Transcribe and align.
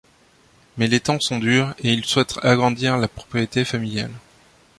Mais 0.79 0.87
les 0.87 0.99
temps 0.99 1.19
sont 1.19 1.37
durs 1.37 1.75
et 1.77 1.93
il 1.93 2.05
souhaite 2.05 2.39
agrandir 2.41 2.97
la 2.97 3.07
propriété 3.07 3.63
familiale. 3.63 4.09